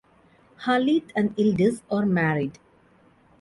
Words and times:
Halit 0.65 1.11
and 1.15 1.35
Yildiz 1.35 1.83
are 1.91 2.07
married. 2.07 2.57